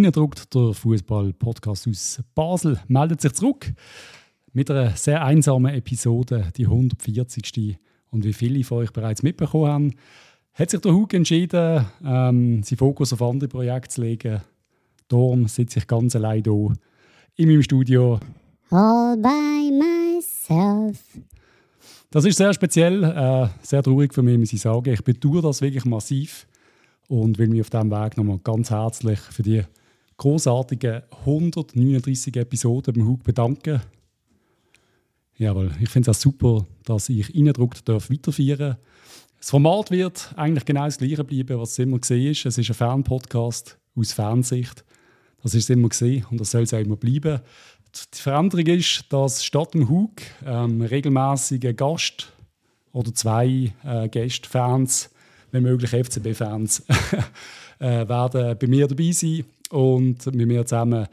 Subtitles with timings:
[0.00, 3.70] Innendruckt, der Fußball-Podcast aus Basel, meldet sich zurück
[4.54, 7.76] mit einer sehr einsamen Episode, die 140.
[8.08, 9.94] Und wie viele von euch bereits mitbekommen haben,
[10.54, 14.40] hat sich der Hug entschieden, ähm, seinen Fokus auf andere Projekte zu legen.
[15.08, 16.72] Darum sitze ich ganz allein hier
[17.36, 18.18] in meinem Studio.
[18.70, 20.98] All by myself.
[22.10, 24.94] Das ist sehr speziell, äh, sehr traurig für mich, muss ich sagen.
[24.94, 26.46] Ich bedauere das wirklich massiv
[27.06, 29.62] und will mich auf diesem Weg nochmal ganz herzlich für die
[30.20, 33.80] großartigen 139 Episoden beim Hug bedanken.
[35.38, 38.76] Jawohl, ich finde es auch super, dass ich Innendruckt darf weiterführen
[39.38, 42.44] Das Format wird eigentlich genau das gleiche bleiben, was es immer gesehen ist.
[42.44, 44.84] Es ist ein Fernpodcast aus Fernsicht.
[45.42, 47.40] Das ist es immer gesehen und das soll es auch immer bleiben.
[48.14, 52.30] Die Veränderung ist, dass statt dem Hug ähm, regelmäßige Gast
[52.92, 54.50] oder zwei äh, Gäste,
[55.50, 56.84] wenn möglich FCB-Fans,
[57.78, 61.06] äh, werden bei mir dabei sein und mit mir zusammen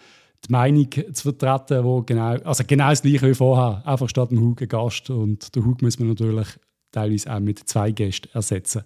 [0.46, 4.42] die Meinung zu vertreten, wo genau, also genau das gleiche wie vorher, einfach statt dem
[4.42, 6.48] Hug ein Gast und den Hug muss man natürlich
[6.92, 8.84] teilweise auch mit zwei Gästen ersetzen.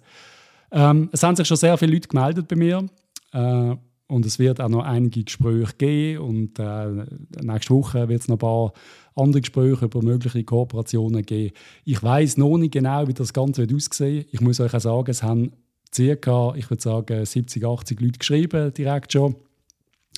[0.70, 2.86] Ähm, es haben sich schon sehr viele Leute gemeldet bei mir
[3.32, 3.76] äh,
[4.08, 7.06] und es wird auch noch einige Gespräche geben und äh,
[7.42, 8.72] nächste Woche wird es noch ein paar
[9.14, 11.54] andere Gespräche über mögliche Kooperationen geben.
[11.84, 14.24] Ich weiß noch nicht genau, wie das Ganze wird aussehen.
[14.32, 15.52] Ich muss euch auch sagen, es haben
[15.94, 19.36] circa, ich würde sagen, 70, 80 Leute geschrieben direkt schon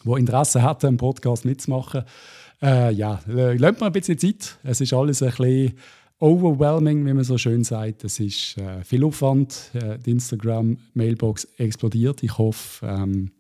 [0.05, 2.05] die Interesse hatten, einen Podcast mitzumachen.
[2.63, 4.59] Äh, ja, lasst mir ein bisschen Zeit.
[4.63, 5.75] Es ist alles ein bisschen
[6.21, 8.05] overwhelming, wie man so schön sagt.
[8.05, 9.71] Es ist äh, viel Aufwand.
[9.75, 12.23] Äh, die Instagram-Mailbox explodiert.
[12.23, 13.31] Ich hoffe, ähm,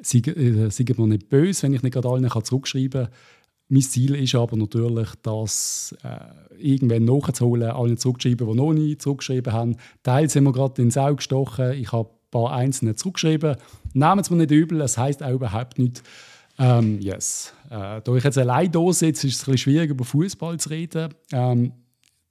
[0.00, 3.12] seid äh, mir nicht böse, wenn ich nicht gerade allen zurückschreiben kann.
[3.68, 6.18] Mein Ziel ist aber natürlich, das äh,
[6.58, 9.76] irgendwann nachzuholen, allen zurückzuschreiben, die noch nie zurückgeschrieben haben.
[10.02, 11.72] Teils sind wir gerade ins Auge gestochen.
[11.72, 13.56] Ich habe paar Einzelne zurückgeschrieben.
[13.92, 16.02] Nehmen es mir nicht übel, es heisst auch überhaupt nicht.
[16.58, 17.52] Ähm, yes.
[17.70, 20.68] Äh, da ich jetzt allein da sitze, ist es ein bisschen schwierig, über Fußball zu
[20.68, 21.14] reden.
[21.32, 21.72] Ähm,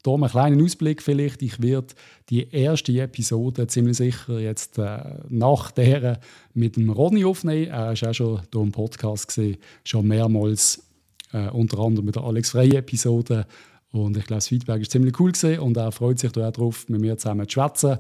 [0.04, 1.42] da einen kleinen Ausblick vielleicht.
[1.42, 1.94] Ich werde
[2.30, 5.00] die erste Episode ziemlich sicher jetzt äh,
[5.30, 6.20] nach der
[6.54, 7.72] mit dem Ronny aufnehmen.
[7.72, 10.84] Er war auch schon hier im Podcast gesehen, schon mehrmals,
[11.32, 13.46] äh, unter anderem mit der Alex Frey Episode.
[13.92, 16.90] Und ich glaube, das Feedback ist ziemlich cool gesehen und er freut sich auch drauf,
[16.90, 18.00] mit mir zusammen zu schwätzen.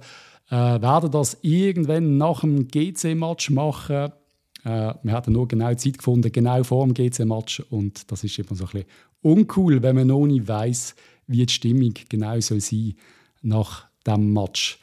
[0.53, 4.12] Äh, werden das irgendwann nach dem GC-Match machen.
[4.64, 7.62] Äh, wir hatten nur genau Zeit gefunden, genau vor dem GC-Match.
[7.72, 8.88] Und das ist immer so ein bisschen
[9.24, 10.94] uncool, wenn man noch nicht weiß,
[11.25, 12.94] wie die Stimmung genau soll sein
[13.41, 14.80] nach dem Match.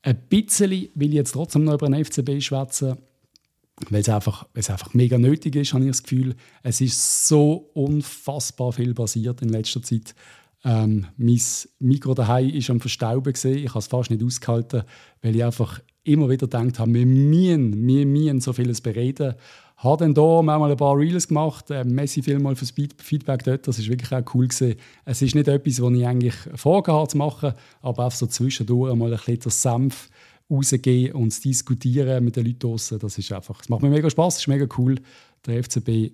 [0.00, 2.96] Ein bisschen will ich jetzt trotzdem noch über den FCB schwätzen,
[3.90, 6.34] weil es einfach, es einfach mega nötig ist, habe ich das Gefühl.
[6.62, 10.14] Es ist so unfassbar viel passiert in letzter Zeit.
[10.68, 11.40] Ähm, mein
[11.78, 13.64] Mikro daheim ist am Verstauben gesehen.
[13.64, 14.82] Ich habe es fast nicht ausgehalten,
[15.22, 19.34] weil ich einfach immer wieder gedacht habe, wir müssen, wir müssen so vieles bereden.
[19.78, 21.70] Ich Habe dann hier mal ein paar Reels gemacht.
[21.70, 23.66] Äh, Messi vielmal fürs Feedback dort.
[23.66, 24.74] Das ist wirklich auch cool gewesen.
[25.06, 29.10] Es ist nicht etwas, was ich eigentlich vorgehabt zu machen, aber einfach so zwischendurch mal
[29.10, 30.10] ein bisschen das Senf
[30.50, 32.98] rausgehen und diskutieren mit den Leuten draussen.
[32.98, 34.96] Das ist einfach, es macht mir mega Spaß, es ist mega cool.
[35.46, 36.12] Der FCB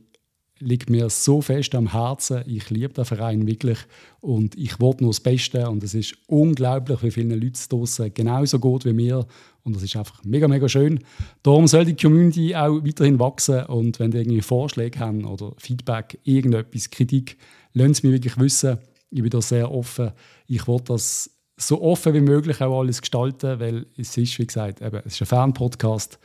[0.61, 2.43] liegt mir so fest am Herzen.
[2.47, 3.79] Ich liebe den Verein wirklich
[4.21, 8.15] und ich wollte nur das Beste und es ist unglaublich, wie vielen Leuten es draussen
[8.15, 9.27] genauso geht wie mir
[9.65, 11.01] und das ist einfach mega, mega schön.
[11.43, 16.19] Darum soll die Community auch weiterhin wachsen und wenn ihr irgendwie Vorschläge haben oder Feedback,
[16.23, 17.37] irgendetwas, Kritik,
[17.73, 18.79] lasst es mich wirklich wissen.
[19.11, 20.13] Ich bin da sehr offen.
[20.47, 24.81] Ich will das so offen wie möglich auch alles gestalten, weil es ist, wie gesagt,
[24.81, 26.19] eben, es ist ein Fan-Podcast,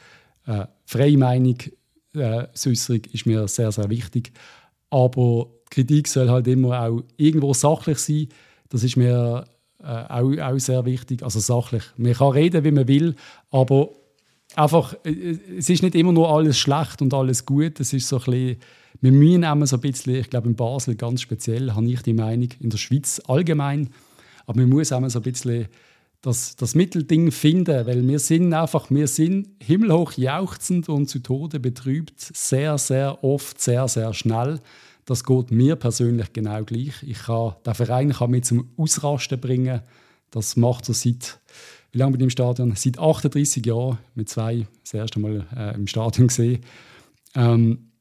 [0.48, 1.58] äh, freie Meinung,
[2.16, 4.32] äh, Äußerung ist mir sehr, sehr wichtig.
[4.90, 8.28] Aber Kritik soll halt immer auch irgendwo sachlich sein.
[8.70, 9.46] Das ist mir
[9.82, 11.24] äh, auch, auch sehr wichtig.
[11.24, 11.84] Also sachlich.
[11.98, 13.16] Man kann reden, wie man will,
[13.52, 13.90] aber
[14.56, 17.80] einfach, äh, es ist nicht immer nur alles schlecht und alles gut.
[17.80, 18.58] Es ist so ein bisschen,
[19.02, 22.14] wir müssen immer so ein bisschen, ich glaube in Basel ganz speziell, habe ich die
[22.14, 23.90] Meinung, in der Schweiz allgemein,
[24.46, 25.68] aber man muss immer so ein bisschen
[26.22, 31.60] das, das Mittelding finden, weil wir sind einfach, wir sind himmelhoch jauchzend und zu Tode
[31.60, 34.60] betrübt, sehr, sehr oft, sehr, sehr schnell.
[35.06, 37.02] Das geht mir persönlich genau gleich.
[37.04, 39.82] Ich kann, der Verein kann mich zum Ausrasten bringen.
[40.30, 41.40] Das macht er seit,
[41.92, 42.74] wie lange bin ich im Stadion?
[42.76, 46.60] Seit 38 Jahren, mit zwei das erste Mal äh, im Stadion gesehen.
[47.34, 47.92] Ähm,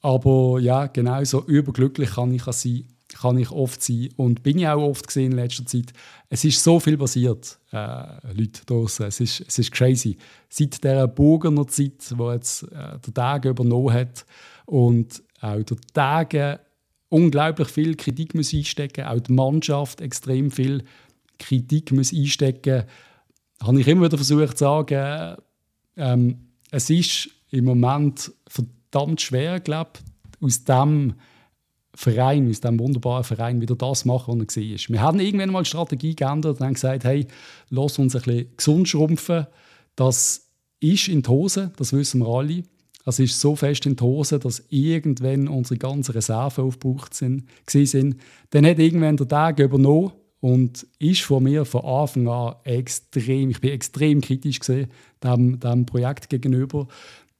[0.00, 2.84] aber ja, genauso überglücklich kann ich sein
[3.14, 5.92] kann ich oft sein und bin ich auch oft gesehen in letzter Zeit.
[6.28, 9.06] Es ist so viel passiert, äh, Leute draußen.
[9.06, 10.16] Es ist, es ist crazy.
[10.48, 14.26] Seit der Burgener Zeit, wo jetzt äh, der Tag übernommen hat
[14.66, 16.60] und auch der Tage
[17.08, 20.82] unglaublich viel Kritik muss einstecken, auch die Mannschaft extrem viel
[21.38, 22.84] Kritik muss einstecken,
[23.62, 25.36] habe ich immer wieder versucht zu sagen,
[25.96, 29.92] ähm, es ist im Moment verdammt schwer, glaube
[30.40, 31.14] aus dem
[31.96, 34.78] Verein, aus diesem wunderbaren Verein, wieder das machen, was er war.
[34.88, 37.26] Wir haben irgendwann mal die Strategie geändert und haben gesagt, hey,
[37.70, 39.46] lass uns ein bisschen gesund schrumpfen.
[39.96, 40.48] Das
[40.80, 42.62] ist in die Hose, das wissen wir alle.
[43.06, 47.44] Es ist so fest in die Hose, dass irgendwann unsere ganzen Reserven aufgebraucht sind.
[48.50, 53.60] Dann hat irgendwann der Tag übernommen und ist von mir von Anfang an extrem, ich
[53.60, 54.88] bin extrem kritisch gesehen
[55.22, 56.88] dem, dem Projekt gegenüber.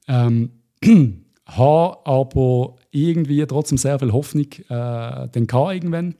[0.07, 0.51] Ähm,
[1.47, 6.15] habe aber irgendwie trotzdem sehr viel Hoffnung äh, dann irgendwann,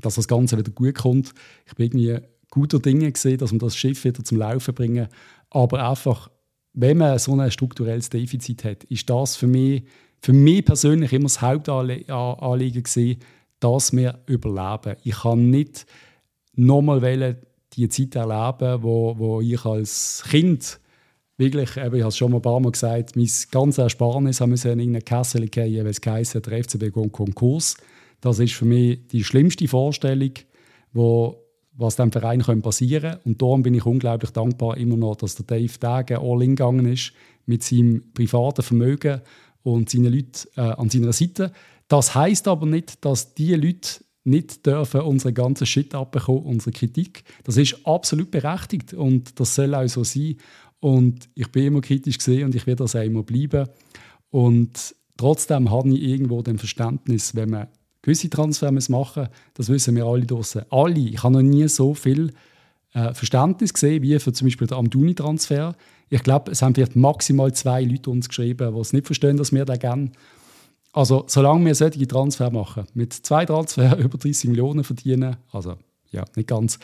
[0.00, 1.32] dass das Ganze wieder gut kommt.
[1.66, 5.08] Ich bin irgendwie guter Dinge gesehen, dass wir das Schiff wieder zum Laufen bringen.
[5.50, 6.30] Aber einfach,
[6.72, 9.84] wenn man so ein strukturelles Defizit hat, ist das für mich,
[10.20, 13.18] für mich persönlich immer das Hauptanliegen gewesen,
[13.60, 14.96] dass wir überleben.
[15.02, 15.86] Ich kann nicht
[16.54, 17.36] nochmal
[17.72, 20.80] die Zeit erleben, wo, wo ich als Kind
[21.36, 24.72] wirklich, ich habe es schon mal ein paar Mal gesagt, mein ganzes Ersparnis haben wir
[24.72, 27.76] in eine Kasse gehen, weil es geheißen, der FCB geht Konkurs.
[28.20, 30.32] Das ist für mich die schlimmste Vorstellung,
[30.92, 31.36] wo,
[31.72, 33.28] was dem Verein passieren könnte.
[33.28, 36.86] Und darum bin ich unglaublich dankbar immer noch, dass der Dave Dage all in gegangen
[36.86, 37.12] ist
[37.46, 39.20] mit seinem privaten Vermögen
[39.62, 41.52] und seinen Leuten äh, an seiner Seite.
[41.88, 47.24] Das heißt aber nicht, dass die Leute nicht dürfen unseren ganzen Shit abbekommen, unsere Kritik.
[47.44, 50.36] Das ist absolut berechtigt und das soll auch so sein.
[50.84, 53.66] Und ich bin immer kritisch gesehen und ich werde das auch immer bleiben.
[54.28, 57.68] Und trotzdem habe ich irgendwo den Verständnis, wenn man
[58.02, 60.60] gewisse Transfers machen das wissen wir alle draußen.
[60.68, 60.98] Alle.
[60.98, 62.34] Ich habe noch nie so viel
[62.92, 65.74] äh, Verständnis gesehen wie für zum Beispiel den Amduni-Transfer.
[66.10, 69.54] Ich glaube, es haben vielleicht maximal zwei Leute uns geschrieben, die es nicht verstehen, dass
[69.54, 70.12] wir den gerne.
[70.92, 75.78] Also, solange wir solche Transfer machen, mit zwei Transfer über 30 Millionen verdienen, also
[76.10, 76.78] ja, nicht ganz,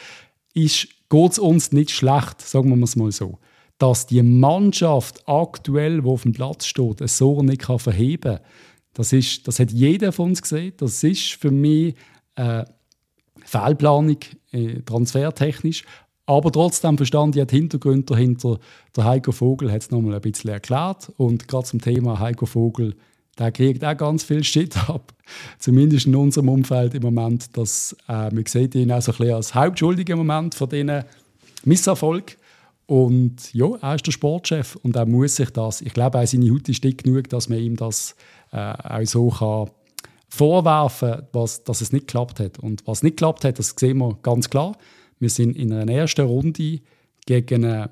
[0.54, 0.88] geht
[1.32, 3.38] es uns nicht schlecht, sagen wir es mal so
[3.80, 8.44] dass die Mannschaft aktuell, wo auf dem Platz steht, es so nicht kann verheben kann.
[8.92, 10.74] Das, ist, das hat jeder von uns gesehen.
[10.76, 11.94] Das ist für mich
[12.34, 12.64] äh,
[13.42, 14.18] Fehlplanung,
[14.52, 15.84] äh, transfertechnisch.
[16.26, 18.58] Aber trotzdem verstand ich die Hintergründe dahinter.
[18.94, 21.10] Der Heiko Vogel hat es nochmal ein bisschen erklärt.
[21.16, 22.94] Und gerade zum Thema Heiko Vogel,
[23.38, 25.14] der kriegt auch ganz viel Shit ab.
[25.58, 27.56] Zumindest in unserem Umfeld im Moment.
[27.56, 31.02] Dass, äh, man sieht ihn auch so ein bisschen als Hauptschuldigen im Moment von diesen
[31.64, 32.36] Misserfolg.
[32.90, 36.50] Und ja, er ist der Sportchef und er muss sich das, ich glaube, auch seine
[36.50, 38.16] Haut ist dick genug, dass man ihm das
[38.50, 39.70] äh, auch so kann
[40.28, 42.58] vorwerfen kann, dass es nicht geklappt hat.
[42.58, 44.76] Und was nicht geklappt hat, das sehen wir ganz klar.
[45.20, 46.80] Wir sind in einer ersten Runde
[47.26, 47.90] gegen eine,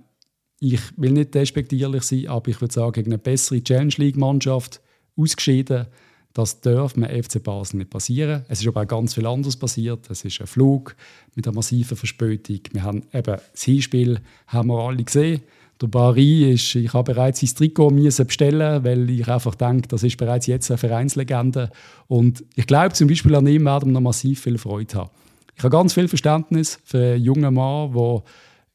[0.59, 4.81] ich will nicht despektierlich sein, aber ich würde sagen, gegen eine bessere Challenge League-Mannschaft
[5.17, 5.87] ausgeschieden.
[6.35, 8.45] Das darf man FC Basel nicht passieren.
[8.49, 10.09] Es ist aber auch ganz viel anderes passiert.
[10.11, 10.95] Es ist ein Flug
[11.35, 12.61] mit einer massiven Verspätung.
[12.73, 15.43] Wir haben eben das Hinspiel haben wir alle gesehen.
[15.81, 20.17] Der Barry ist, ich habe bereits sein Trikot bestellen, weil ich einfach denke, das ist
[20.17, 21.71] bereits jetzt eine Vereinslegende.
[22.09, 25.11] Und ich glaube, zum Beispiel an ihm werden wir noch massiv viel Freude haben.
[25.57, 28.23] Ich habe ganz viel Verständnis für einen jungen Mann, der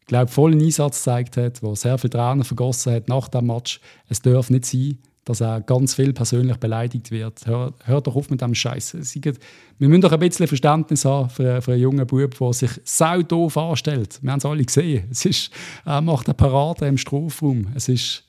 [0.05, 3.79] glaube vollen Einsatz gezeigt hat, der sehr viel Tränen vergossen hat nach dem Match.
[4.07, 7.46] Es darf nicht sein, dass er ganz viel persönlich beleidigt wird.
[7.46, 8.94] Hör, hör doch auf mit dem Scheiß.
[8.94, 13.22] Wir müssen doch ein bisschen Verständnis haben für, für einen jungen Bub, der sich sau
[13.22, 14.20] doof anstellt.
[14.22, 15.08] Wir haben es alle gesehen.
[15.12, 15.51] Es ist,
[15.86, 17.68] er macht eine Parade im Strafraum.
[17.74, 18.24] Es ist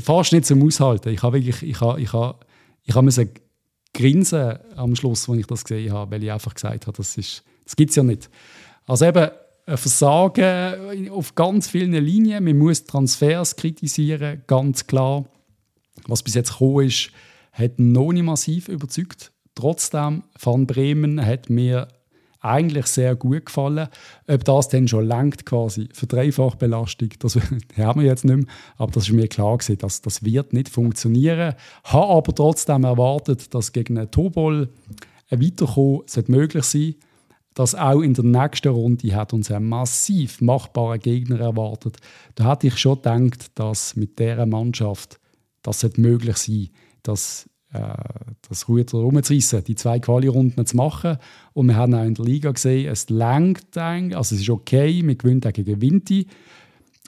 [0.00, 1.08] fast nicht zum Aushalten.
[1.08, 2.38] Ich habe wirklich, ich habe, ich habe,
[2.84, 3.30] ich habe müssen
[3.92, 7.76] grinsen am Schluss, als ich das gesehen habe, weil ich einfach gesagt habe, das, das
[7.76, 8.30] gibt es ja nicht.
[8.86, 9.30] Also eben,
[9.66, 12.44] ein Versagen auf ganz vielen Linien.
[12.44, 15.24] Man muss Transfers kritisieren, ganz klar
[16.06, 17.10] was bis jetzt gekommen ist,
[17.52, 19.32] hat noch nicht massiv überzeugt.
[19.54, 21.88] Trotzdem, Van Bremen hat mir
[22.40, 23.88] eigentlich sehr gut gefallen.
[24.26, 27.36] Ob das dann schon langt quasi für Dreifachbelastung, das
[27.76, 28.46] haben wir jetzt nicht mehr.
[28.76, 31.54] Aber das ist mir klar gewesen, dass das wird nicht funktionieren.
[31.84, 34.68] Habe aber trotzdem erwartet, dass gegen einen Tobol
[35.30, 36.94] ein Weiterkommen möglich sein
[37.54, 41.98] dass auch in der nächsten Runde hat uns ein massiv machbarer Gegner erwartet.
[42.34, 45.20] Da hatte ich schon gedacht, dass mit dieser Mannschaft
[45.64, 46.68] das sollte möglich sein,
[47.02, 47.80] dass äh,
[48.48, 51.16] das Ruder rumzureissen, die zwei Quali-Runden zu machen.
[51.54, 55.14] Und wir haben auch in der Liga gesehen, es lenkt also es ist okay, wir
[55.16, 56.28] gewinnen gegen Vinti.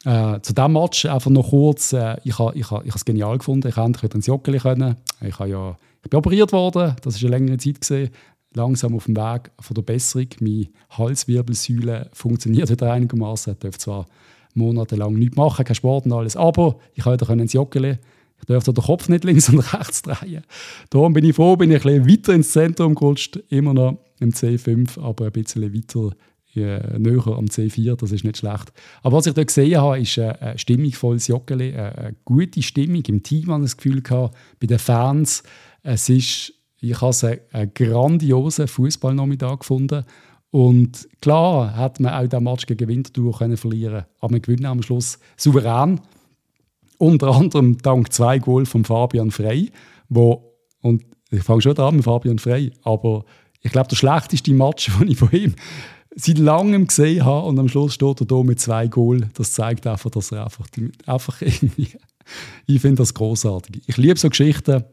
[0.05, 3.39] Äh, zu diesem Match einfach noch kurz, äh, ich habe ich ha, ich es genial
[3.39, 4.97] gefunden, ich konnte ins Joggeli können.
[5.21, 7.81] Ich, ja, ich bin operiert worden, das war eine längere Zeit.
[7.81, 8.11] Gewesen.
[8.55, 10.29] Langsam auf dem Weg von der Besserung.
[10.41, 13.53] Meine Halswirbelsäule funktioniert wieder einigermaßen.
[13.53, 14.07] Ich darf zwar
[14.55, 17.99] monatelang nichts machen, kein Sport und alles, aber ich konnte ins Joggeli
[18.39, 20.43] ich darf den Kopf nicht links und rechts drehen.
[20.91, 24.31] Darum bin ich froh, bin ich ein bisschen weiter ins Zentrum gerutscht, immer noch im
[24.31, 26.13] C5, aber ein bisschen weiter
[26.57, 28.73] äh, näher am C4, das ist nicht schlecht.
[29.03, 33.23] Aber was ich dort gesehen habe, ist ein stimmungsvolles Joggeli, äh, eine gute Stimmung im
[33.23, 35.43] Team, habe ich das Gefühl gehabt, bei den Fans.
[35.83, 40.05] Es ist, ich habe es einen grandiosen Fußballnachmittag gefunden.
[40.51, 44.83] Und klar hat man auch den Match gegen Winterthur können verlieren aber wir gewinnen am
[44.83, 46.01] Schluss souverän.
[46.99, 49.71] Unter anderem dank zwei Goal von Fabian Frey,
[50.09, 53.25] wo, und ich fange schon an mit Fabian Frey, aber
[53.63, 55.55] ich glaube, der schlechteste Match, den ich von ihm
[56.15, 59.29] seit langem gesehen habe und am Schluss steht er da mit zwei Goal.
[59.35, 60.67] Das zeigt einfach, dass er einfach,
[61.05, 61.89] einfach irgendwie.
[62.67, 63.83] ich finde das großartig.
[63.87, 64.85] Ich liebe so Geschichten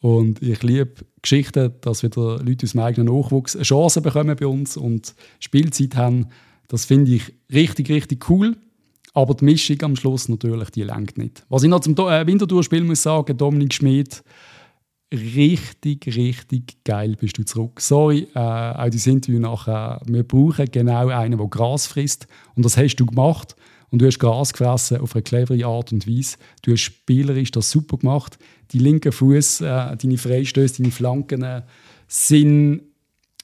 [0.00, 4.46] und ich liebe Geschichten, dass wieder Leute aus dem eigenen Nachwuchs eine Chance bekommen bei
[4.46, 6.28] uns und Spielzeit haben.
[6.68, 8.56] Das finde ich richtig, richtig cool.
[9.12, 11.44] Aber die Mischung am Schluss natürlich, die lenkt nicht.
[11.48, 14.22] Was ich noch zum äh, Winterthur-Spiel muss sagen, Dominik Schmid,
[15.12, 17.80] richtig, richtig geil bist du zurück.
[17.80, 20.00] Sorry, äh, auch das Interview nachher.
[20.06, 22.28] Wir brauchen genau einen, der Gras frisst.
[22.54, 23.56] Und das hast du gemacht.
[23.90, 26.36] Und du hast Gras gefressen auf eine clevere Art und Weise.
[26.62, 28.38] Du hast spielerisch das super gemacht.
[28.70, 31.62] Die linken Fuß, äh, deine Freistöße, deine Flanken äh,
[32.06, 32.82] sind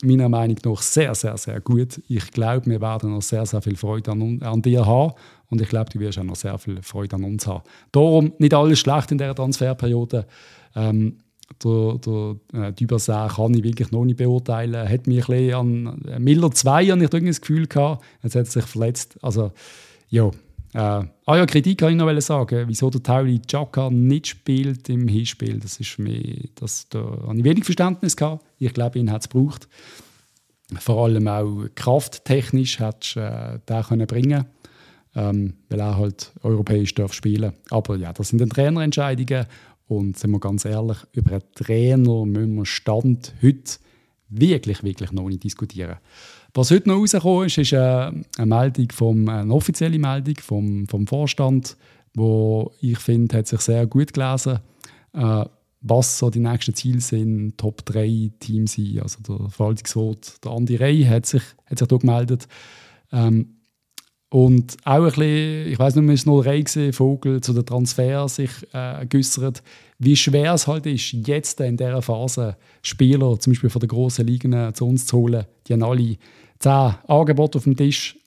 [0.03, 2.00] meiner Meinung nach sehr, sehr, sehr gut.
[2.09, 5.15] Ich glaube, wir werden noch sehr, sehr viel Freude an, an dir haben
[5.49, 7.62] und ich glaube, du wirst auch noch sehr viel Freude an uns haben.
[7.93, 10.26] Darum nicht alles schlecht in dieser Transferperiode.
[10.75, 11.19] Ähm,
[11.65, 14.88] der, der äh, Dübersee kann ich wirklich noch nicht beurteilen.
[14.88, 18.05] Hat mich ein an äh, Miller 2 habe ich das Gefühl gehabt.
[18.23, 19.17] Jetzt hat er sich verletzt.
[19.23, 19.53] Also,
[20.09, 20.31] ja.
[20.76, 22.64] Äh, ah ja, Kritik kann ich noch sagen.
[22.68, 26.02] Wieso der Tauli Chaka nicht spielt im Hinspiel, das ist für
[26.54, 28.45] das, da habe ich wenig Verständnis gehabt.
[28.59, 29.68] Ich glaube, ihn hat es gebraucht.
[30.78, 34.45] Vor allem auch krafttechnisch du äh, den können bringen
[35.16, 39.47] ähm, weil er halt europäisch darf spielen Aber ja, das sind dann Trainerentscheidungen
[39.88, 43.78] und sind wir ganz ehrlich, über einen Trainer müssen wir Stand heute
[44.28, 45.97] wirklich, wirklich noch nicht diskutieren.
[46.56, 51.76] Was heute noch rausgekommen ist, ist eine, Meldung vom, eine offizielle Meldung vom, vom Vorstand,
[52.14, 54.60] wo ich finde, hat sich sehr gut gelesen,
[55.12, 55.44] äh,
[55.82, 59.00] was so die nächsten Ziele sind, Top 3 Teams sein.
[59.02, 62.48] Also der Verwaltungsrat, der Andi Rey, hat sich, hat sich da gemeldet.
[63.12, 63.56] Ähm,
[64.30, 68.28] und auch ein bisschen, ich weiß nicht, es noch Rey gesehen, Vogel zu den Transfer
[68.30, 69.62] sich äh, geäußert,
[69.98, 74.26] wie schwer es halt ist, jetzt in dieser Phase Spieler, zum Beispiel von den grossen
[74.26, 75.44] Ligen, äh, zu uns zu holen.
[75.66, 76.16] Die haben alle
[76.58, 78.18] zehn Angebote auf dem Tisch.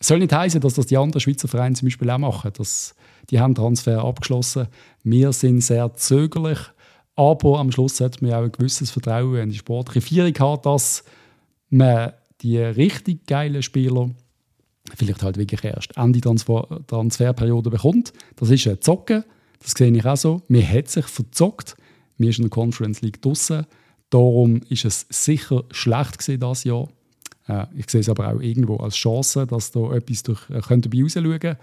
[0.00, 2.52] Soll nicht heißen, dass das die anderen Schweizer Vereine zum Beispiel auch machen.
[2.56, 2.94] Das,
[3.30, 4.66] die haben Transfer abgeschlossen.
[5.04, 6.58] Wir sind sehr zögerlich,
[7.14, 11.04] aber am Schluss hat man auch ein gewisses Vertrauen in die sportliche Führung hat, dass
[11.70, 14.10] man die richtig geilen Spieler
[14.96, 18.12] vielleicht halt wirklich erst Ende Transfer Transferperiode bekommt.
[18.36, 19.24] Das ist ein Zocken,
[19.60, 20.42] das sehe ich auch so.
[20.48, 21.76] Man hat sich verzockt,
[22.18, 23.66] mir ist in der Conference League draussen.
[24.10, 26.88] Darum ist es sicher schlecht gewesen das Jahr.
[27.52, 30.88] Äh, ich sehe es aber auch irgendwo als Chance, dass da etwas durch, äh, könnte
[30.88, 31.58] bei rausschauen könnte.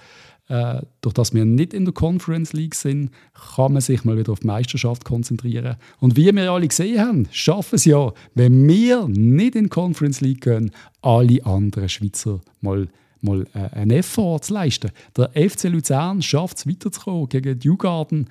[0.47, 3.11] Äh, durch das wir nicht in der Conference League sind,
[3.55, 5.75] kann man sich mal wieder auf die Meisterschaft konzentrieren.
[5.99, 10.21] Und wie wir alle gesehen haben, schaffen es ja, wenn wir nicht in die Conference
[10.21, 12.87] League gehen, alle anderen Schweizer mal
[13.21, 14.91] mal äh, einen Effort zu leisten.
[15.17, 18.29] Der FC Luzern schafft es weiterzukommen gegen die Jugarden.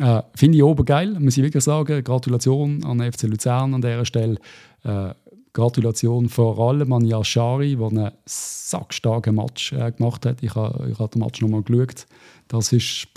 [0.00, 2.02] Äh, Finde ich oben geil, muss ich wirklich sagen.
[2.02, 4.38] Gratulation an den FC Luzern an dieser Stelle.
[4.82, 5.14] Äh,
[5.56, 10.42] Gratulation vor allem an Yashari, der einen sackstarken Match äh, gemacht hat.
[10.42, 12.06] Ich habe ha den Match nochmal geschaut.
[12.48, 13.08] Das ist,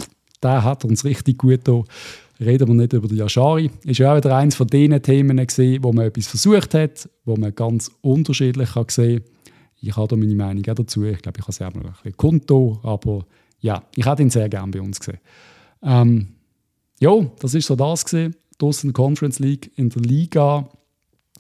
[0.42, 1.84] der hat uns richtig gut da.
[2.40, 3.70] Reden wir nicht über den Yashari.
[3.84, 7.36] Ist ja auch wieder eines von diesen Themen gesehen, wo man etwas versucht hat, wo
[7.36, 9.40] man ganz unterschiedlich kann sehen kann
[9.82, 11.04] ich habe da meine Meinung auch dazu.
[11.06, 13.26] Ich glaube, ich habe selber ein bisschen Konto, aber
[13.60, 15.20] ja, ich hätte ihn sehr gerne bei uns gesehen.
[15.82, 16.28] Ähm,
[17.00, 18.36] ja, das ist so das gesehen.
[18.58, 20.70] Draussen Conference League in der Liga,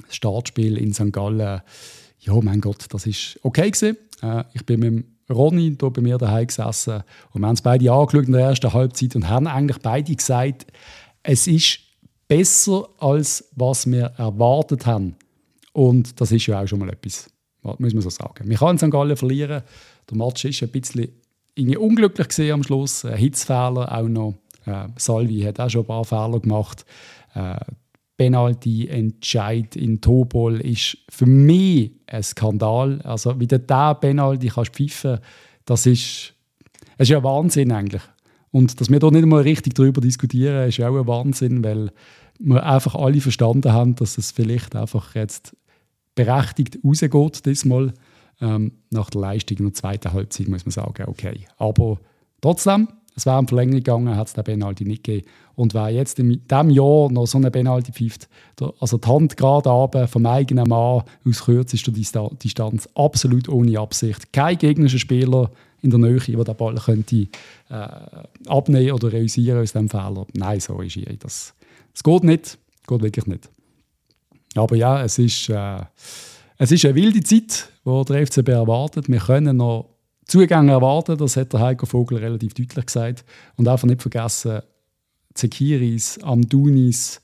[0.10, 1.12] Startspiel in St.
[1.12, 1.62] Gallen.
[2.20, 3.98] Ja, mein Gott, das ist okay gewesen.
[4.22, 7.91] Äh, ich bin mit Ronny hier bei mir daheim gesessen und wir haben es beide
[7.91, 10.65] angeschaut in der ersten Halbzeit und haben eigentlich beide gesagt,
[11.24, 11.79] es ist
[12.27, 15.15] besser als was wir erwartet haben.
[15.74, 17.29] Und das ist ja auch schon mal etwas
[17.62, 18.48] muss man so sagen.
[18.48, 18.91] Man kann St.
[18.91, 19.63] Gallen verlieren.
[20.10, 21.10] Der Match ist ein bisschen
[21.56, 23.06] irgendwie unglücklich gesehen am Schluss.
[23.06, 24.36] Ein Hitzfehler auch noch.
[24.65, 26.86] Äh, Salvi hat auch schon ein paar Fehler gemacht.
[27.34, 27.60] Äh,
[28.20, 33.02] Penalty-Entscheid in Tobol ist für mich ein Skandal.
[33.04, 35.20] Also wie der Penalty kannst pfeifen,
[35.64, 36.34] das ist,
[36.98, 38.02] das ist ja Wahnsinn eigentlich.
[38.52, 41.92] Und dass wir da nicht mal richtig darüber diskutieren, ist auch ein Wahnsinn, weil
[42.40, 45.56] wir einfach alle verstanden haben, dass es vielleicht einfach jetzt
[46.14, 47.94] berechtigt rausgeht diesmal.
[48.42, 51.48] Ähm, nach der Leistung in der zweiten Halbzeit muss man sagen, okay.
[51.58, 52.00] Aber
[52.42, 55.28] trotzdem, Es wäre in Verlängerung gegangen, hat es den Penalty nicht gegeben.
[55.56, 58.30] Und wer jetzt in diesem Jahr noch so eine Penalty pfeift,
[58.80, 64.32] also die Hand gerade runter vom eigenen Mann aus kürzester Distanz, absolut ohne Absicht.
[64.32, 67.28] Kein gegnerischer Spieler in der Nähe, der den Ball könnte,
[67.70, 67.88] äh,
[68.48, 70.26] abnehmen oder realisieren aus diesem Fehler.
[70.34, 71.18] Nein, so ist er.
[71.18, 71.54] Das,
[71.92, 72.58] das geht nicht.
[72.88, 73.50] Geht wirklich nicht.
[74.56, 75.82] Aber ja, es ist, äh,
[76.58, 79.10] es ist eine wilde Zeit, die der FCB erwartet.
[79.10, 79.90] Wir können noch
[80.30, 83.26] Zugänge erwarten, das hat der Heiko Vogel relativ deutlich gesagt.
[83.56, 84.62] Und einfach nicht vergessen,
[85.34, 87.22] Zekiris, Amdunis,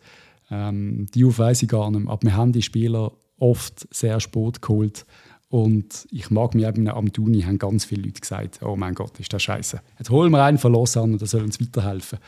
[0.49, 2.07] ähm, die weiß ich gar nicht.
[2.07, 5.05] Aber wir haben die Spieler oft sehr spät geholt.
[5.49, 9.19] Und ich mag mich eben am Duni, haben ganz viele Leute gesagt, oh mein Gott,
[9.19, 9.79] ist das scheiße.
[9.99, 12.19] Jetzt holen wir einen verloren und das soll uns weiterhelfen.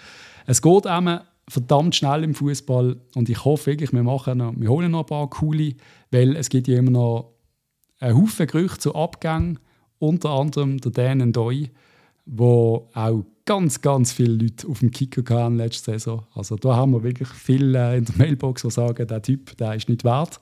[0.45, 1.19] Es geht eben
[1.49, 5.05] verdammt schnell im Fußball und ich hoffe wirklich, wir, machen noch, wir holen noch ein
[5.07, 5.73] paar coole,
[6.11, 7.33] weil es gibt ja immer noch
[7.99, 9.59] einen Haufen Gerüchte zu Abgängen,
[9.99, 11.69] unter anderem der Dan Doi,
[12.25, 16.25] wo auch ganz, ganz viele Leute auf dem Kicker hatten letzte Saison.
[16.35, 19.89] Also da haben wir wirklich viele in der Mailbox, die sagen, der Typ, der ist
[19.89, 20.39] nicht wert.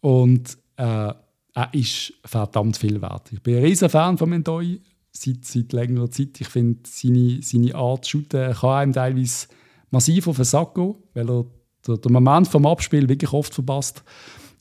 [0.00, 1.12] Und äh,
[1.54, 3.32] er ist verdammt viel wert.
[3.32, 6.40] Ich bin ein riesen Fan von Mendoy seit, seit längerer Zeit.
[6.40, 9.48] Ich finde, seine, seine Art zu shooten kann einem teilweise
[9.90, 11.44] massiv auf den Sack gehen, weil er
[11.86, 14.02] den, den Moment vom Abspiel wirklich oft verpasst.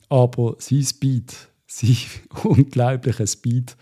[0.10, 1.98] Aber sein Speed, sein
[2.44, 3.76] unglaublicher Speed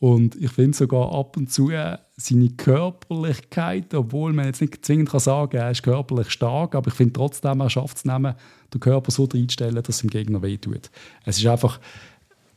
[0.00, 5.10] und ich finde sogar ab und zu äh, seine Körperlichkeit, obwohl man jetzt nicht zwingend
[5.10, 8.34] sagen kann, er ist körperlich stark, aber ich finde trotzdem, er schafft es nehmen,
[8.72, 10.90] den Körper so einzustellen, dass es dem Gegner wehtut.
[11.24, 11.80] Es ist einfach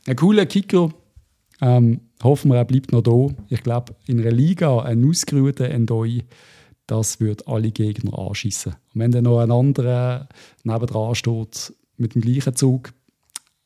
[0.06, 0.90] ein cooler Kicker.
[1.60, 3.34] Ähm, hoffen wir, er bleibt noch da.
[3.48, 6.22] Ich glaube, in einer Liga ein ausgeruhter Endoi,
[6.86, 8.72] das wird alle Gegner anschießen.
[8.72, 10.28] Und wenn dann noch ein anderer
[10.62, 12.92] nebendran steht mit dem gleichen Zug,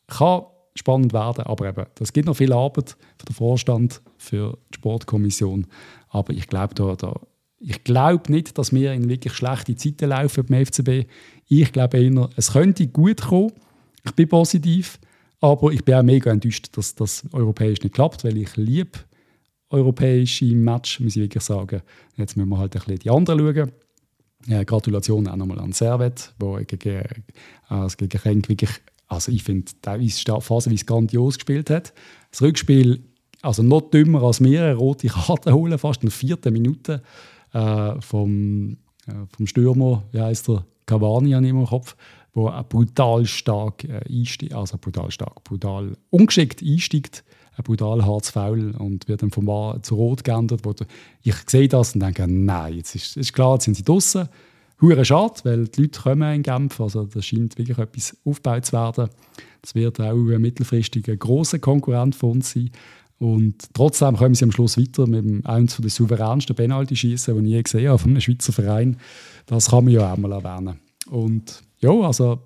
[0.06, 0.44] kann
[0.78, 1.44] spannend werden.
[1.44, 5.66] Aber eben, das gibt noch viel Arbeit für den Vorstand, für die Sportkommission.
[6.08, 7.20] Aber ich glaube da, da
[7.58, 11.08] ich glaube nicht, dass wir in wirklich schlechte Zeiten laufen beim FCB.
[11.48, 13.52] Ich glaube eher, es könnte gut kommen.
[14.04, 15.00] Ich bin positiv,
[15.40, 18.98] aber ich bin auch mega enttäuscht, dass das europäisch nicht klappt, weil ich liebe
[19.70, 21.82] europäische Match, muss ich wirklich sagen.
[22.16, 23.72] Jetzt müssen wir halt ein bisschen die anderen schauen.
[24.46, 27.00] Ja, Gratulation auch nochmal an Servet, wo gegen,
[27.70, 28.70] äh, gegen Genk wirklich
[29.08, 31.92] also ich finde, teilweise phasenweise grandios gespielt hat.
[32.30, 33.02] Das Rückspiel,
[33.42, 37.02] also noch dümmer als mir, eine rote Karte holen, fast in der vierten Minute
[37.52, 41.96] äh, vom, äh, vom Stürmer, wie heißt der, Cavani an im Kopf,
[42.32, 47.24] wo brutal stark äh, einsteigt, also brutal stark, brutal ungeschickt einsteigt,
[47.56, 50.60] ein brutal hartes Foul und wird dann vom War zu Rot geändert.
[50.64, 50.74] Wo
[51.22, 54.28] ich sehe das und denke, nein, jetzt ist, ist klar, jetzt sind sie draußen
[54.80, 58.72] hure schade, weil die Leute kommen in Genf, also da scheint wirklich etwas aufgebaut zu
[58.72, 59.08] werden.
[59.62, 62.70] Das wird auch mittelfristig ein grosser Konkurrent von uns sein.
[63.18, 67.54] Und trotzdem kommen sie am Schluss weiter mit dem, eines der souveränsten Penalty-Schießen, die ich
[67.54, 68.98] je gesehen habe von einem Schweizer Verein.
[69.46, 70.78] Das kann man ja auch mal erwähnen.
[71.08, 72.40] Und ja, also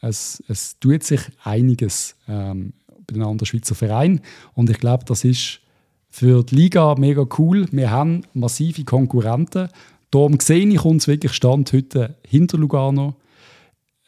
[0.00, 2.72] es, es tut sich einiges ähm,
[3.06, 4.20] bei den anderen Schweizer Vereinen.
[4.54, 5.60] Und ich glaube, das ist
[6.08, 7.66] für die Liga mega cool.
[7.70, 9.68] Wir haben massive Konkurrenten
[10.14, 13.16] Darum sehe ich uns wirklich Stand heute hinter Lugano,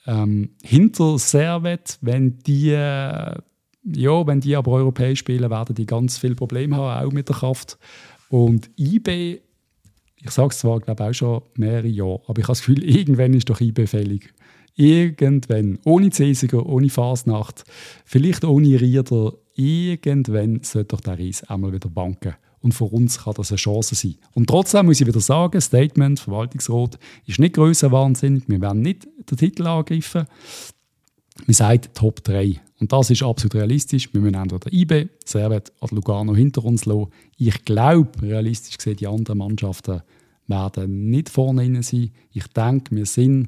[0.07, 3.35] ähm, hinter Servet, wenn die, äh,
[3.83, 7.35] ja, wenn die aber europäisch spielen, werden die ganz viele Probleme haben, auch mit der
[7.35, 7.77] Kraft.
[8.29, 9.41] Und IB,
[10.15, 13.35] ich sage es zwar, glaube auch schon mehrere Jahre, aber ich habe das Gefühl, irgendwann
[13.35, 14.33] ist doch IB fällig.
[14.77, 17.65] Irgendwann, ohne Cäsiger, ohne Fasnacht,
[18.05, 22.37] vielleicht ohne Rieder, irgendwann sollte doch der Reis einmal wieder banken.
[22.67, 24.17] Und für uns kann das eine Chance sein.
[24.35, 28.43] Und trotzdem muss ich wieder sagen, Statement, Verwaltungsrat ist nicht grösser wahnsinnig.
[28.49, 30.27] Wir werden nicht den Titel angreifen.
[31.45, 32.61] Wir sagen Top 3.
[32.81, 34.13] Und das ist absolut realistisch.
[34.13, 37.13] Wir müssen entweder IB, Servet oder Lugano hinter uns lassen.
[37.37, 40.03] Ich glaube, realistisch gesehen, die anderen Mannschaften
[40.49, 42.11] werden nicht vorne sein.
[42.33, 43.43] Ich denke, wir sind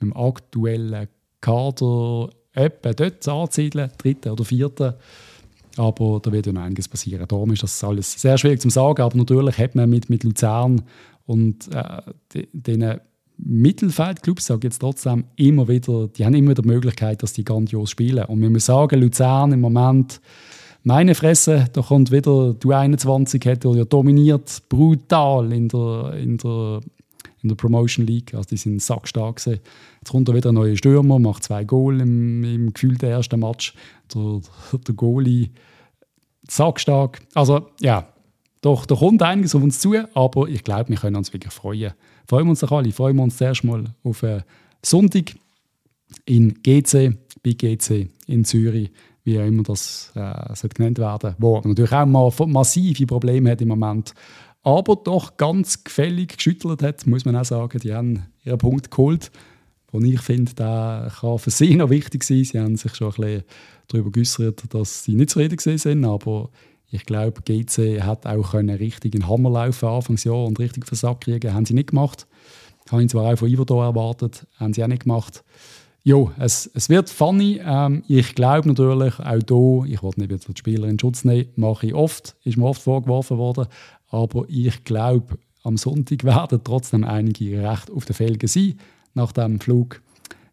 [0.00, 1.06] mit dem aktuellen
[1.40, 4.94] Kader etwa dort anzusiedeln, dritten oder vierten.
[5.76, 7.26] Aber da wird ja noch einiges passieren.
[7.28, 9.02] Darum ist das alles sehr schwierig zu sagen.
[9.02, 10.82] Aber natürlich hat man mit, mit Luzern
[11.26, 13.00] und äh, den
[13.38, 18.24] Mittelfeldclubs, sage jetzt trotzdem, immer wieder, die haben immer die Möglichkeit, dass die grandios spielen.
[18.24, 20.20] Und wir müssen sagen, Luzern im Moment,
[20.82, 26.80] meine Fresse, da kommt wieder, du 21 hat ja dominiert, brutal in der, in der,
[27.46, 28.34] in der Promotion League.
[28.34, 29.44] Also die sind sackstark.
[29.46, 33.74] Jetzt kommt da wieder ein neuer Stürmer, macht zwei Goal im, im gefühlten ersten Match.
[34.12, 34.40] Der,
[34.72, 35.50] der Goalie
[36.48, 37.20] sackstark.
[37.34, 38.08] Also ja,
[38.62, 41.92] doch, da kommt einiges auf uns zu, aber ich glaube, wir können uns wirklich freuen.
[42.26, 42.90] Freuen wir uns doch alle.
[42.90, 44.42] Freuen wir uns zuerst mal auf einen
[44.82, 45.36] Sonntag
[46.24, 48.90] in GC, bei GC in Zürich,
[49.24, 53.68] wie auch immer das äh, genannt werden wo natürlich auch mal massive Probleme hat im
[53.68, 54.14] Moment.
[54.66, 57.78] Aber doch ganz gefällig geschüttelt hat, muss man auch sagen.
[57.78, 59.30] Die haben ihren Punkt geholt,
[59.92, 62.42] wo ich finde, der kann für sie noch wichtig sein.
[62.42, 63.44] Sie haben sich schon ein bisschen
[63.86, 66.50] darüber geäußert, dass sie nicht zufrieden sind, aber
[66.90, 71.54] ich glaube, GC hat auch einen richtigen Hammer laufen Anfangsjahr und richtig Versack kriegen.
[71.54, 72.26] Haben sie nicht gemacht.
[72.90, 75.44] Habe ich zwar auch von Ivo erwartet, haben sie auch nicht gemacht.
[76.06, 77.60] Ja, es, es wird funny.
[77.64, 81.48] Ähm, ich glaube natürlich, auch hier, ich wollte nicht wieder die Spieler in Schutz nehmen,
[81.56, 83.66] mache ich oft, ist mir oft vorgeworfen worden.
[84.08, 88.78] Aber ich glaube, am Sonntag werden trotzdem einige recht auf den Felgen sein,
[89.14, 90.00] nach dem Flug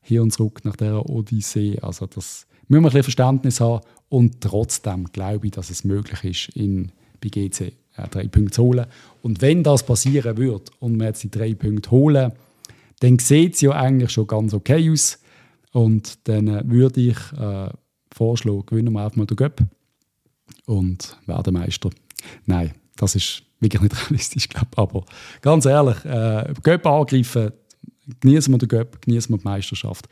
[0.01, 1.79] hier und zurück, nach der Odyssee.
[1.81, 3.83] Also das müssen wir ein bisschen Verständnis haben.
[4.09, 8.63] Und trotzdem glaube ich, dass es möglich ist, in, bei GC äh, drei Punkte zu
[8.63, 8.85] holen.
[9.21, 12.31] Und wenn das passieren wird und wir jetzt die drei Punkte holen,
[12.99, 15.19] dann sieht es ja eigentlich schon ganz okay aus.
[15.71, 17.69] Und dann äh, würde ich äh,
[18.11, 19.61] vorschlagen, gewinnen wir einfach mal den Göpp
[20.65, 21.89] und werden Meister.
[22.45, 24.77] Nein, das ist wirklich nicht realistisch, glaube.
[24.77, 25.05] Aber
[25.41, 27.51] ganz ehrlich, äh, Göpp angreifen,
[28.19, 30.07] genießen wir den Göpp, genießen wir die Meisterschaft.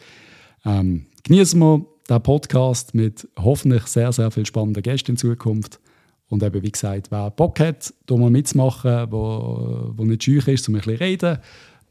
[0.65, 5.80] Ähm, genießen wir den Podcast mit hoffentlich sehr, sehr viel spannenden Gästen in Zukunft.
[6.30, 10.67] Und eben, wie gesagt, wer Bock hat, da mal mitzumachen, wo, wo nicht schüch ist,
[10.70, 11.38] um ein bisschen reden,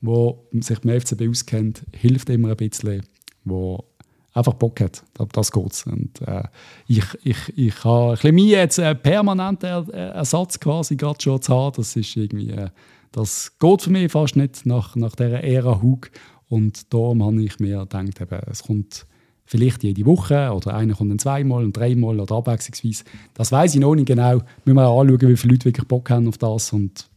[0.01, 3.03] wo sich mit FCB auskennt, hilft immer ein bisschen,
[3.45, 3.85] wo
[4.33, 5.03] einfach Bock hat.
[5.33, 5.87] Das geht's.
[5.87, 6.45] Und äh,
[6.87, 11.55] ich, ich, ich habe ein bisschen mehr jetzt einen permanenten Ersatz quasi gerade schon zu
[11.55, 11.75] haben.
[11.77, 12.69] Das ist irgendwie, äh,
[13.13, 16.11] das geht für mich fast nicht nach, nach dieser Ära Hug.
[16.49, 19.07] Und darum habe ich mir gedacht, eben, es kommt
[19.45, 23.05] vielleicht jede Woche oder einer kommt dann zweimal und dreimal oder abwechslungsweise.
[23.35, 24.41] Das weiß ich noch nicht genau.
[24.65, 27.09] Müssen wir anschauen, wie viele Leute wirklich Bock haben auf das und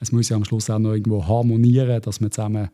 [0.00, 2.70] es muss ja am Schluss auch noch irgendwo harmonieren, dass man zusammen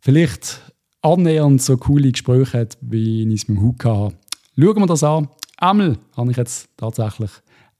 [0.00, 4.16] vielleicht annähernd so coole Gespräche hat, wie ich es mit dem Hug hatte.
[4.56, 5.28] Schauen wir das an.
[5.56, 7.30] Einmal habe ich jetzt tatsächlich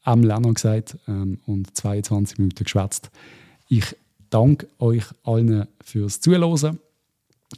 [0.03, 3.11] einmal auch noch gesagt ähm, und 22 Minuten geschwätzt.
[3.69, 3.97] Ich
[4.31, 6.79] danke euch allen fürs Zuhören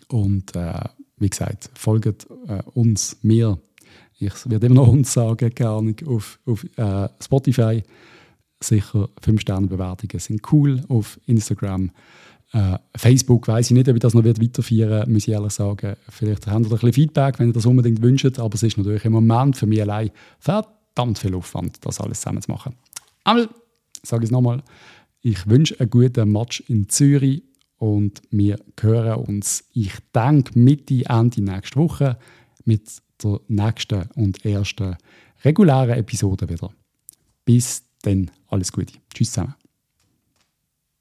[0.08, 0.80] und äh,
[1.18, 3.58] wie gesagt, folgt äh, uns, mir.
[4.18, 7.82] Ich werde immer noch uns sagen, keine Ahnung, auf, auf äh, Spotify.
[8.60, 10.84] Sicher 5-Sterne-Bewertungen sind cool.
[10.88, 11.90] Auf Instagram,
[12.52, 15.96] äh, Facebook weiß ich nicht, ob ich das noch weiterführen wird, muss ich ehrlich sagen.
[16.08, 18.38] Vielleicht habt ihr ein bisschen Feedback, wenn ihr das unbedingt wünscht.
[18.38, 22.42] Aber es ist natürlich im Moment für mich allein verdammt viel Aufwand, das alles zusammen
[22.42, 22.74] zu machen.
[23.24, 23.48] Einmal,
[24.02, 24.62] sage ich es nochmal,
[25.22, 27.42] ich wünsche einen guten Match in Zürich
[27.78, 32.18] und wir hören uns, ich denke, Mitte, Ende nächste Woche
[32.64, 32.88] mit
[33.22, 34.96] der nächsten und ersten
[35.44, 36.70] regulären Episode wieder.
[37.44, 38.94] Bis dann, alles Gute.
[39.14, 39.61] Tschüss zusammen.